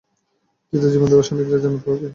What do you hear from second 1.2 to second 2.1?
সৈনিকরা জান্নাত পাবে।